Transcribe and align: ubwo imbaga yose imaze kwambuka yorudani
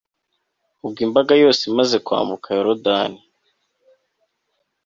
ubwo 0.85 0.99
imbaga 1.07 1.33
yose 1.43 1.61
imaze 1.71 1.95
kwambuka 2.05 2.47
yorudani 2.57 3.21